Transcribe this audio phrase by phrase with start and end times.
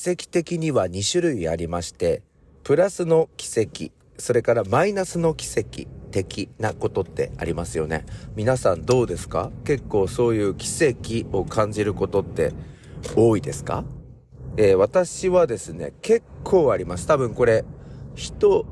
[0.00, 2.22] 奇跡的には2種類ありまして、
[2.62, 8.06] プラスの奇跡、それからマイナスの奇跡的なことってありますよね。
[8.36, 9.50] 皆さんどうですか？
[9.64, 12.52] 結構そういう奇跡を感じることって
[13.16, 13.84] 多いですか？
[14.56, 17.08] えー、私はですね、結構あります。
[17.08, 17.64] 多分これ、
[18.14, 18.66] 人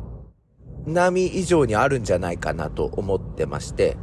[0.87, 3.97] 並み以上にあるんじゃないかなと思ってまして、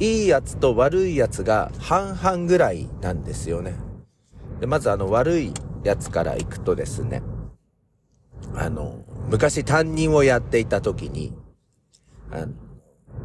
[0.00, 3.76] いいやつと悪いやつが半々ぐらいなんですよね。
[4.58, 5.52] でまずあの悪い
[5.84, 7.22] やつから行くとですね、
[8.54, 11.32] あの、昔担任をやっていた時に、
[12.30, 12.52] あの、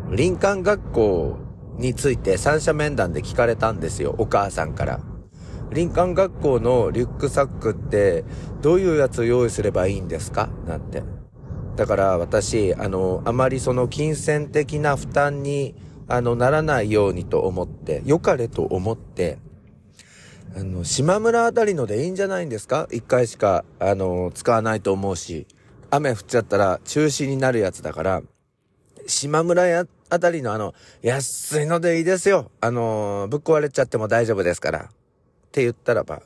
[0.09, 1.37] 林間学校
[1.77, 4.99] について三者面談で聞かれたんですよ、お母さんから。
[5.71, 8.25] 林間学校のリュックサックって
[8.61, 10.49] どういうやつを用意すればいいんですか？
[10.67, 11.03] なんて。
[11.75, 15.75] だから私、あの、あまりその金銭的な負担に、
[16.07, 19.37] あの、ならないようにと思って、良かれと思って、
[20.55, 22.87] あの、島村あたりのでいいんじゃないんですか？
[22.91, 25.47] 一回しか、あの、使わないと思うし、
[25.91, 28.21] 雨降っちゃったら中止になるやつだから、
[29.07, 30.73] 島村や、あたりのあの、
[31.03, 32.49] 安いのでいいですよ。
[32.61, 34.79] あの、ぶっ壊れちゃっても大丈夫ですから。
[34.79, 34.87] っ
[35.51, 36.23] て言ったらば、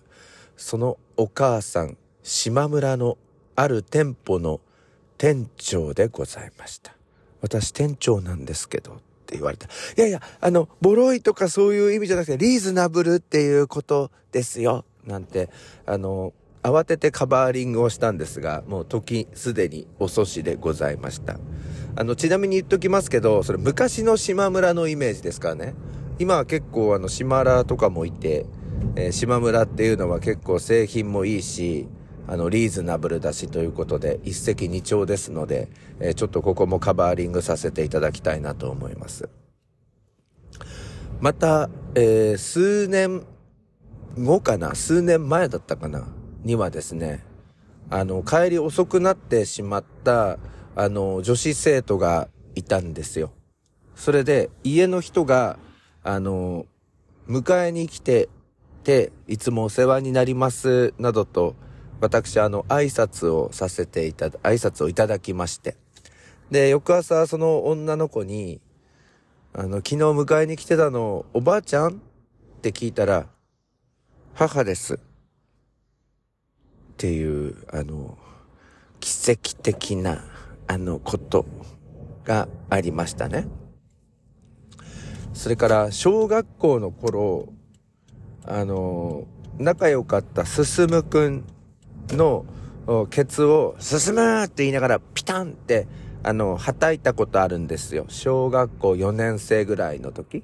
[0.56, 3.18] そのお母さん、島村の
[3.56, 4.62] ある店舗の
[5.18, 6.96] 店長でございました。
[7.42, 9.02] 私店長なんですけど、
[9.34, 9.68] って言われた。
[9.68, 14.86] いやいや、あの、ボロいとかそういう意味じゃなくて、リーズナブルっていうことですよ。
[15.06, 15.50] なんて、
[15.86, 21.40] あの、慌ててカバーリングをしたんですが、もう時すでに遅しでございました。
[21.96, 25.74] あの、ちなみに言っときますけど、それ昔の島村のイメージですからね。
[26.20, 28.46] 今は結構あの、島ラとかもいて、
[28.96, 31.88] えー、島村っていうのは結構製品もいいし、
[32.28, 35.68] あの、リーズナブルだしということで、一石二鳥ですので、
[36.00, 39.30] えー、ちょっとここもカバーリングさせていただきたいなと思います。
[41.20, 43.24] また、えー、数年
[44.18, 44.76] 後かな？
[44.76, 46.08] 数年前だったかな？
[46.44, 47.24] にはですね、
[47.90, 50.40] あの、帰り遅くなってしまった、
[50.76, 53.32] あの、女子生徒がいたんですよ。
[53.96, 55.60] それで、家の人が、
[56.04, 56.66] あの、
[57.28, 58.30] 迎えに来て、
[58.84, 61.56] て、いつもお世話になります、などと、
[62.04, 65.78] 私、あの、挨拶をさせていただ、挨拶をいただきまして。
[66.52, 68.60] で、翌朝、その女の子に、
[69.54, 71.94] あの、昨日迎えに来てたの、おばあちゃん？
[71.94, 71.94] っ
[72.62, 73.28] て聞いたら、
[74.34, 74.96] 母です。
[74.96, 74.98] っ
[76.98, 78.18] ていう、あの、
[79.00, 80.26] 奇跡的な、
[80.68, 81.46] あの、こと
[82.26, 83.48] がありましたね。
[85.34, 87.48] それから、小学校の頃、
[88.44, 89.26] あの、
[89.58, 91.46] 仲良かった進むくん
[92.10, 92.46] の
[93.10, 95.88] ケツを、進むって言いながら、ピタンって、
[96.24, 98.06] あの、叩いたことあるんですよ。
[98.10, 100.44] 小学校4年生ぐらいの時。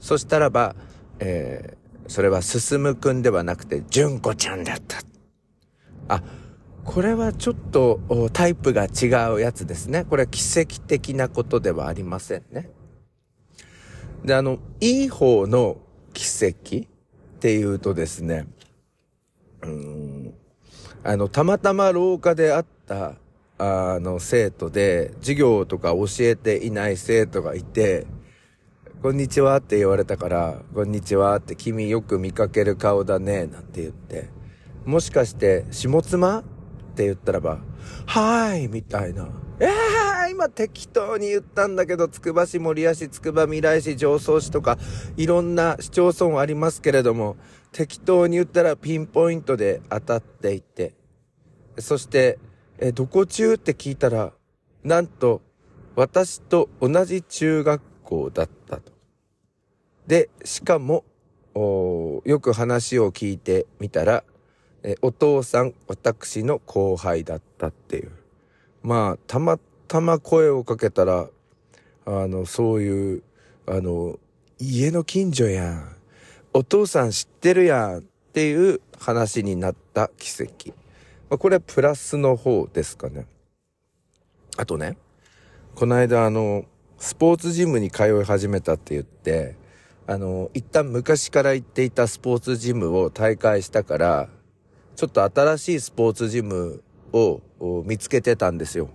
[0.00, 0.76] そしたらば、
[1.18, 4.98] えー、それは進むくんではなくて、純子ちゃんだった。
[6.08, 6.22] あ、
[6.84, 8.00] これはちょっと
[8.32, 10.04] タイプが違うやつですね。
[10.04, 12.70] これは奇跡的なことではありませんね。
[14.24, 15.78] で、あの、いい方の
[16.12, 18.46] 奇跡っていうとですね、
[19.62, 20.05] うん、
[21.08, 23.14] あの、たまたま廊下で会った、
[23.58, 28.08] あの、生徒で、授業とか教えていない生徒がいて、
[29.02, 34.30] こんにちはって言われたから、こんにちはって君よく見かける顔だね、なんて言って、
[34.84, 36.42] もしかして、下妻っ
[36.96, 37.60] て言ったらば、
[38.06, 39.28] はーいみたいな。
[39.60, 44.76] えー、今適当に言ったんだけど、つくば市、守谷市、つくば未来市、上層市とか、
[45.16, 47.36] いろんな市町村ありますけれども、
[47.76, 50.94] 適当に言ったらピンポイントで当たっていって、
[51.78, 52.38] そして、
[52.78, 54.32] え、どこ中って聞いたら、
[54.82, 55.42] なんと、
[55.94, 58.92] 私と同じ中学校だったと。
[60.06, 61.04] で、しかも、
[61.54, 64.24] よく話を聞いてみたら、
[64.82, 68.10] えお父さん、私の後輩だったっていう。
[68.82, 71.28] まあ、たまたま声をかけたら、
[72.06, 73.22] あの、そういう、
[73.66, 74.18] あの、
[74.58, 75.95] 家の近所やん。
[76.56, 80.72] お父さん知ってるやんっていう話になった奇跡。
[81.28, 83.26] ま、これはプラスの方ですかね。
[84.56, 84.96] あとね、
[85.74, 86.64] この間あの、
[86.96, 89.54] スポーツジムに通い始めたって言って、
[90.06, 94.30] あの、一旦昔から行っていたスポーツジムを大会したから、
[94.94, 96.82] ちょっと新しいスポーツジム
[97.12, 97.42] を
[97.84, 98.88] 見つけてたんですよ。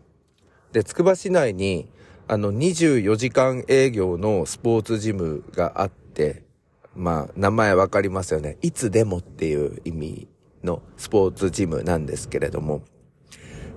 [0.72, 1.88] で、つくば市内に、
[2.28, 6.50] あの、24時間営業のスポーツジムがあって、
[6.96, 8.58] まあ、名前わかりますよね。
[8.62, 10.28] いつでもっていう意味
[10.64, 12.82] のスポーツジムなんですけれども。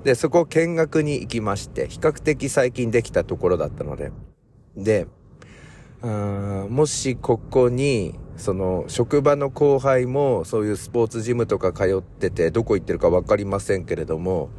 [0.03, 4.13] で、そこ見学に行きまして、比較的最近できたところだったので。
[4.77, 5.07] で、
[6.03, 14.51] あもしここに、その職場の後輩もそういうスポーツジムとか通っててどこ行ってるか分かりませんけれども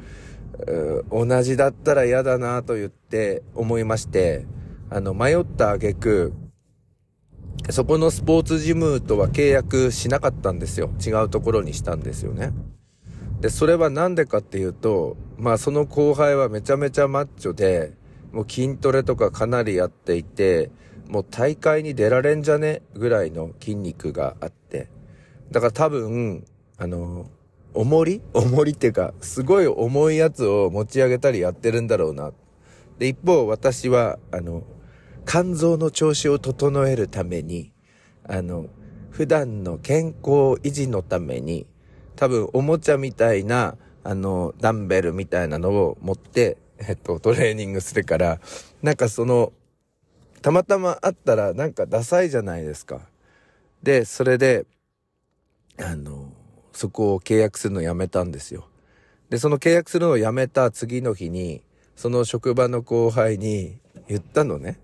[1.12, 4.46] 同じだったら嫌だなと言って思いまして
[4.90, 6.34] あの迷った挙句
[7.70, 12.52] そこのスポーツジムとは契約しなかったんですよ違うところにしたんですよね
[13.42, 17.94] でそれは何でかっていうとまあその後輩はめちゃめちゃマッチョで
[18.32, 20.70] もう筋トレとかかなりやっていて
[21.10, 24.90] もう大会に出られんじゃねぐらいの筋肉があって。
[25.52, 26.46] だから多分、
[26.78, 27.30] あの、
[27.74, 28.22] 重り？
[28.34, 32.32] 重りっていうか、すごい重いやつを持ち上げたりやってるんだろうな。
[32.98, 34.64] で、一方私は、あの、
[35.26, 37.74] 肝臓の調子を整えるために、
[38.28, 38.68] あの、
[39.12, 41.66] 普段の健康維持のために、
[42.16, 48.40] 多分おもちゃみたいな、あの、ダンベルみたいなのを持って、えっと、トレーニングするから、
[48.82, 49.52] なんかその、
[50.42, 53.02] たまたま会ったらなんかダサいじゃないですか。
[53.82, 54.66] で、それで、
[55.80, 56.32] あの、
[56.72, 58.68] そこを契約するのをやめたんですよ。
[59.30, 61.64] で、その契約するのをやめた次の日に、
[61.96, 64.80] その職場の後輩に言ったのね。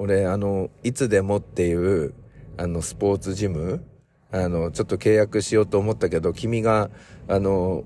[0.00, 2.14] 俺、あの、いつでもっていう、
[2.56, 3.84] あの、スポーツジム、
[4.32, 6.88] あの、ちょっと契約しようと思ったけど、君が、
[7.28, 7.84] あの、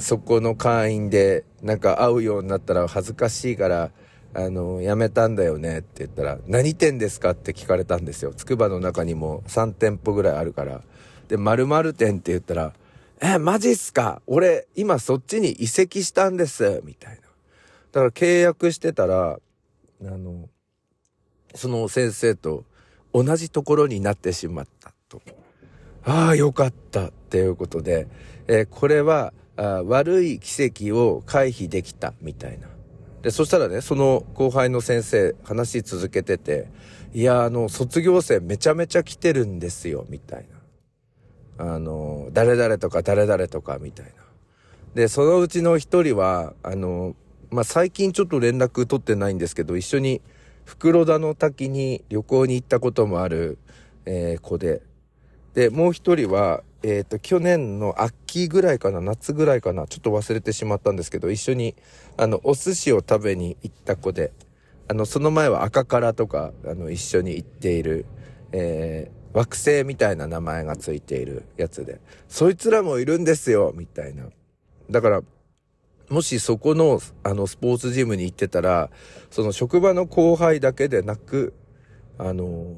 [0.00, 3.92] そこの会員で、なんか会うようになったら恥ずかしいから、
[4.34, 8.34] あの、辞めたんだよねって言ったら、何店ですかって聞かれたんですよ。
[8.34, 10.82] つくばの中にも3店舗ぐらいあるから。
[11.28, 12.72] で、〇〇店って言ったら、
[13.20, 14.22] え、マジっすか？
[14.26, 16.82] 俺、今そっちに移籍したんです。
[16.84, 17.20] みたいな。
[17.92, 19.38] だから契約してたら、
[20.02, 20.48] あの、
[21.54, 22.64] その先生と
[23.12, 25.22] 同じところになってしまったと。
[26.04, 28.08] ああ、よかったっていうことで、
[28.46, 32.68] えー、これはあ悪い奇跡を回避できたみたいな。
[33.22, 36.68] で、そしたらね、その後輩の先生、話し続けてて、
[37.14, 40.46] いや、あの、卒業生めちゃめちゃ来てるんですよ、みたい
[41.58, 41.74] な。
[41.74, 44.12] あの、誰々とか誰々とか、みたいな。
[44.94, 47.14] で、そのうちの一人は、あの、
[47.50, 50.20] まあ、最近ちょっと連絡取ってないんですけど、一緒に
[50.64, 53.58] 袋田の滝に旅行に行ったこともある、
[54.06, 54.82] えー、子で。
[55.54, 61.74] で、もう一人は、えっ、ー、と、去年の秋ぐらいかな、夏ぐらいかな、ちょっと忘れてしまったんですけど、一緒に、
[62.16, 64.32] あの、お寿司を食べに行った子で、
[64.88, 68.04] あの、その前は赤からとか、あの、一緒に行っている、
[68.52, 74.24] えー、惑星みたいな名前がついているやつで、そいつらもいるんですよ、みたいな。
[74.90, 75.22] だから、
[76.10, 78.90] もしそこの、あの、スポーツジムに行ってたら、
[79.30, 81.54] その職場の後輩だけでなく、
[82.18, 82.76] あの、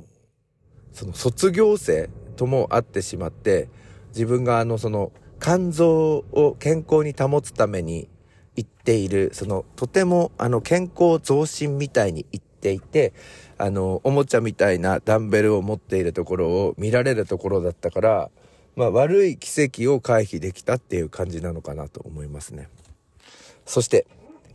[0.93, 3.69] その卒業生とも会ってしまって、
[4.09, 8.09] 自分があの、その、肝臓を健康に保つために
[8.55, 13.13] 行っている、その、とても、あの、健康増進みたいに言っていて、
[13.59, 18.31] あの、おもちゃみたいなダンベルを持っているところを見られるところだったから、
[18.77, 22.69] まあ、悪い奇跡を回避できたっていう感じなのかなと思いますね。
[23.67, 24.07] そして、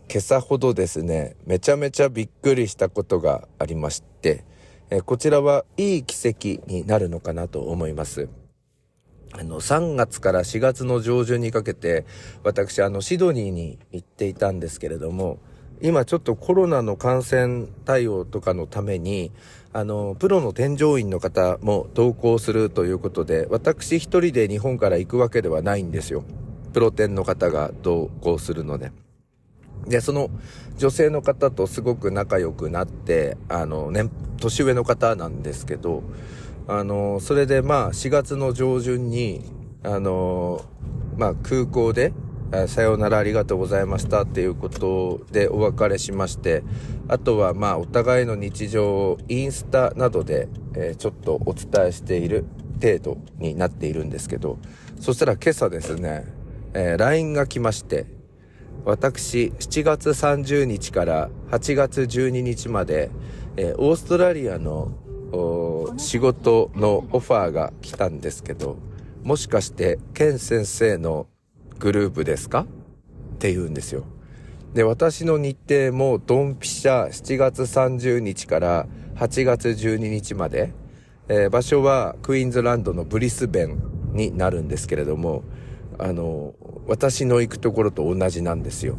[0.10, 4.46] 今朝ほどですね、めちゃめちゃびっくりしたことがありまして、
[4.90, 8.28] えこちらはいい奇跡になるのかなと思います。
[9.34, 12.06] あの、3月から4月の上旬にかけて、
[12.44, 15.40] 私、あの、シドニーに行っていたんですけれども、
[15.82, 19.32] 今ちょっとコロナの感染対応とかのために、
[19.74, 26.24] あの、プロの添乗員の方も同行するということで、私一人で日本から行くわけではないんですよ。
[26.74, 28.92] プロテンの方が同行するので。
[29.88, 30.30] で、その
[30.78, 36.04] 女性の方とすごく仲良くなって、あの、年、年上の方なんですけど、
[36.68, 39.44] あの、それでまあ4月の上旬に、
[39.84, 40.62] あの、
[41.18, 42.14] まあ空港で、
[42.68, 46.64] さようならありがとうございましたっていうことでお別れしまして、
[47.08, 52.46] あとはまあお互いの日常をインスタなどで、え、ちょっとお伝えしている
[52.82, 54.60] 程度になっているんですけど、
[55.00, 56.26] そしたら今朝ですね、
[56.74, 58.06] えー、LINE が来まして、
[58.86, 63.12] 私7月30日から8月12日まで、
[63.58, 64.92] えー、オーストラリアの
[65.98, 68.78] 仕事のオファーが来たんですけど、
[69.24, 71.28] もしかして、ケン先生の
[71.80, 72.62] グループですか？
[72.62, 74.04] って言うんですよ。
[74.74, 80.74] で、私の日程もドンピシャ7月30日から8月12日まで、
[81.28, 83.80] えー、場所はクイーンズランドのブリスベン
[84.14, 85.44] になるんですけれども、
[86.00, 86.56] あの、
[86.88, 88.98] 私の行くところと同じなんですよ。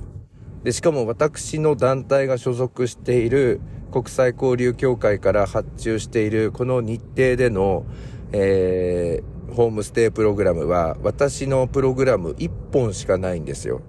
[0.64, 3.60] で、しかも私の団体が所属している
[3.92, 7.84] 国際交流協会から発注しているこの日程での、
[8.32, 13.82] えー、ホームステイプログラムは私のプログラム1本しかないんですよ。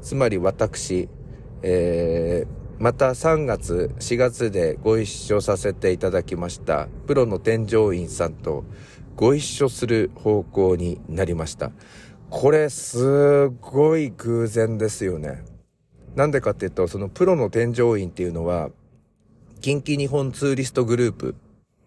[0.00, 1.08] つまり私、
[1.62, 8.64] えー、また3月、4月でご一緒させていただきました、プロの添乗員さんと
[9.16, 11.70] ご一緒する方向になりました。
[12.30, 15.44] これすごい偶然ですよね。
[16.14, 18.70] なんでかっていうと、そのプロの添乗員っていうのは、
[19.60, 21.34] 近畿日本ツーリストグループ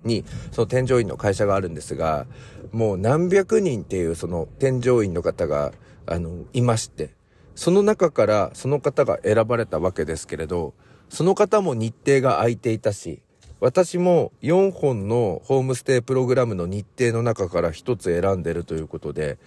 [0.03, 2.27] に、その添乗員の会社があるんですが、
[2.72, 5.72] もう何百人っていうその添乗員の方が、
[6.06, 7.12] あの、いまして、
[7.56, 10.74] その中からその方が選ばれたわけですけれど、
[11.10, 13.22] その方も日程が空いていたし、
[13.60, 19.39] 私も4本のホームステイプログラムの日程の中から1つ選んでるということで、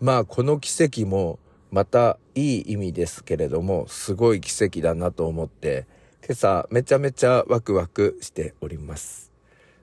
[0.00, 1.38] まあこの奇跡も
[1.70, 5.86] またいい意味ですけれども、すごい奇跡だなと思って、
[6.24, 9.32] 今朝めちゃめちゃワクワクしております。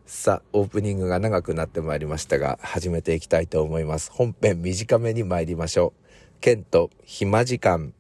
[0.06, 4.12] さあ、オープニングが長くなってまいりましたが、始めていきたいと思います。
[4.12, 6.42] 本編短めに参りましょう。
[6.42, 7.94] ケント、暇時間。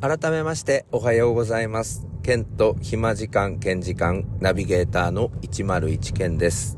[0.00, 2.09] 改めましておはようございます。
[2.22, 6.76] ケント暇時間、ケン時間、ナビゲーターの101ケンです。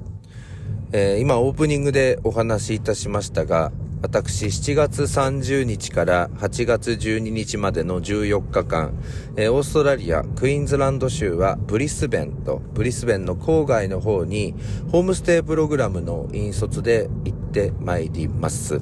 [0.93, 3.73] えー、今オープニングでお話しいたしましたが、
[4.03, 8.95] 私7月30日から8月12日までの14日間、
[9.37, 14.55] えー、オーストラリア、クイーンズランド州はブリスベンと、ブリスベンの郊外の方に、
[14.93, 18.81] ホームステイプログラムの引率で行ってまいります。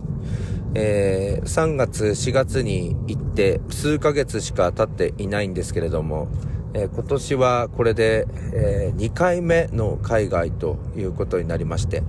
[0.75, 6.29] えー、3月、4月に行って数ヶ月しか経っていないんですけれども、
[6.75, 12.03] えー、今年はこれで、えー、2回目の海外ということになりまして、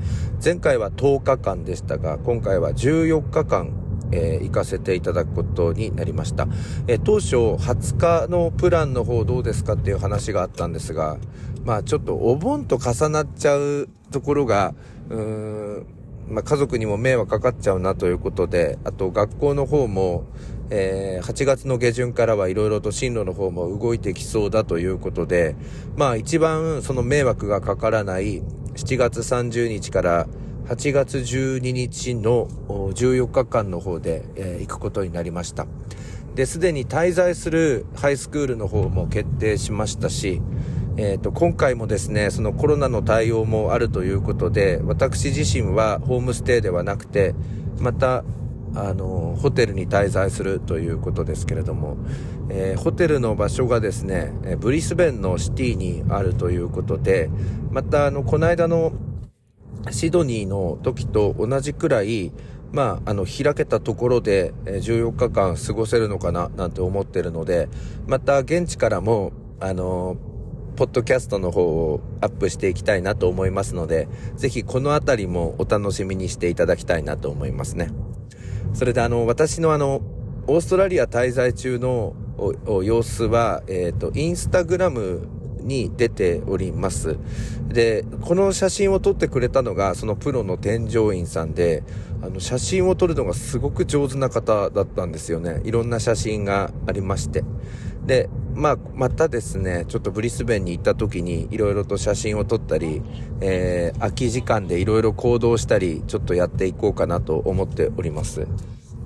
[0.43, 3.71] 前回は10日間でしたが、今回は14日間、
[4.11, 6.47] えー、行かせていただくことになりました。
[6.87, 11.17] え当初20日のプランの方どうですかっていう話があったんですが、
[11.65, 14.75] まあちょっとお盆と重なっちゃうところが、
[15.09, 15.19] うー
[15.79, 16.00] ん
[16.31, 20.25] まあ、家族にも迷惑かかっちゃうなということで、あと学校の方も、
[20.69, 25.55] えー、8月の下旬からはいろいろと進路の方も動いてきそうだということで、
[25.97, 28.41] まあ一番その迷惑がかからない
[28.75, 30.27] 7月30日から
[30.65, 35.67] 8月12日の14日間の方で、えー、行くことになりました。
[36.35, 40.41] で、すでに滞在するハイスクールの方も決定しましたし、
[40.97, 47.33] えっ、ー、と、今回もですね、そのコロナの対応もあるということで、私自身はホームステイではなくて、
[47.79, 48.23] また、
[48.73, 51.97] あの、ホテルに滞在するということですけれども、
[52.49, 57.29] えー、ホテルの場所がですね、ブリスベンのシティにあるということで、
[57.69, 58.91] また、あの、この間の
[59.89, 62.31] シドニーの時と同じくらい、
[62.71, 67.69] まあ、あの、開けたところで14日間過ごせるのかな、なんて思ってるので、
[68.07, 70.17] また現地からも、あの、
[70.81, 77.91] ポッドキャストの方をアップしていきたいなと思いますので、ぜひこのあたりもお楽しみにしていただきたいなと思いますね。
[78.73, 80.01] それであの、私のあの、
[80.47, 82.15] オーストラリア滞在中の
[82.81, 85.27] 様子は、えっ、ー、と、インスタグラム
[85.59, 87.19] に出ております。
[87.67, 91.83] で、この写真を撮ってくれたのが、そのプロの添乗員さんで、
[92.23, 95.61] あの、写真を撮るのがすごく上手な方だったんですよね。
[95.63, 97.43] いろんな写真がありまして。
[98.11, 103.01] で、まあ、またですね、ちょっとブリスベンに行った時にいろいろと写真を撮ったり、
[103.39, 108.47] えー、空き時間でいろいろ行動したり、ちょっとやっていこうかなと思っております。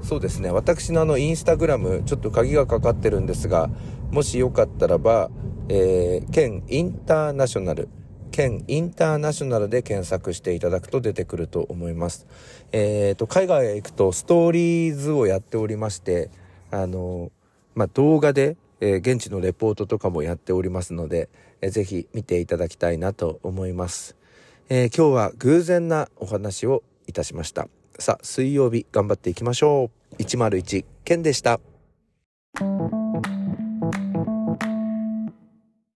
[0.02, 3.70] そうですね、私のあの、インスタグラム、ちょっと鍵がかかってるんですが、
[4.10, 5.30] もしよかったらば、
[5.70, 7.90] えー、県インターナショナル、
[8.32, 12.26] 県インターナショナルで検索していただくと出てくると思います。
[12.72, 16.32] えっ、ー、と、海外へ行くとストーリーズをやっておりまして、
[16.72, 17.32] あの、
[17.76, 21.30] まあ、動画でえー、現地のレポートとかもやっておりますので、
[21.62, 24.16] えー、ぜひ見ていただきたいなと思います。
[24.70, 27.68] えー、今日は偶然なお話をいたしました。
[28.00, 30.22] さあ、水曜日頑張っていきましょう。
[30.22, 31.60] 101、ケンでした。